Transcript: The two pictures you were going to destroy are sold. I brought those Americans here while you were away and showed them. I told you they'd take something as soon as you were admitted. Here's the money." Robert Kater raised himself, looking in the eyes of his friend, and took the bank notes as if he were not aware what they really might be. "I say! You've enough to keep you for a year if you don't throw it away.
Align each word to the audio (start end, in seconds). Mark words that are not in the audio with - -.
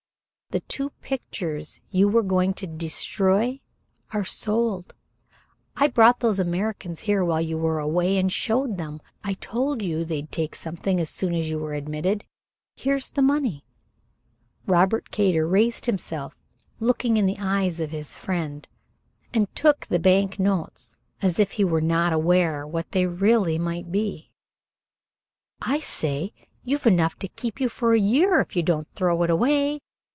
The 0.51 0.59
two 0.59 0.89
pictures 1.01 1.79
you 1.91 2.09
were 2.09 2.23
going 2.23 2.53
to 2.55 2.67
destroy 2.67 3.61
are 4.11 4.25
sold. 4.25 4.93
I 5.77 5.87
brought 5.87 6.19
those 6.19 6.41
Americans 6.41 6.99
here 6.99 7.23
while 7.23 7.39
you 7.39 7.57
were 7.57 7.79
away 7.79 8.17
and 8.17 8.29
showed 8.29 8.75
them. 8.75 8.99
I 9.23 9.35
told 9.35 9.81
you 9.81 10.03
they'd 10.03 10.29
take 10.29 10.55
something 10.55 10.99
as 10.99 11.09
soon 11.09 11.33
as 11.35 11.49
you 11.49 11.57
were 11.57 11.73
admitted. 11.73 12.25
Here's 12.75 13.11
the 13.11 13.21
money." 13.21 13.63
Robert 14.67 15.09
Kater 15.09 15.47
raised 15.47 15.85
himself, 15.85 16.35
looking 16.81 17.15
in 17.15 17.27
the 17.27 17.39
eyes 17.39 17.79
of 17.79 17.91
his 17.91 18.13
friend, 18.13 18.67
and 19.33 19.55
took 19.55 19.85
the 19.85 19.99
bank 19.99 20.37
notes 20.37 20.97
as 21.21 21.39
if 21.39 21.51
he 21.53 21.63
were 21.63 21.79
not 21.79 22.11
aware 22.11 22.67
what 22.67 22.91
they 22.91 23.05
really 23.05 23.57
might 23.57 23.89
be. 23.89 24.33
"I 25.61 25.79
say! 25.79 26.33
You've 26.61 26.85
enough 26.85 27.17
to 27.19 27.29
keep 27.29 27.61
you 27.61 27.69
for 27.69 27.93
a 27.93 27.99
year 28.01 28.41
if 28.41 28.57
you 28.57 28.63
don't 28.63 28.89
throw 28.95 29.23
it 29.23 29.29
away. 29.29 29.79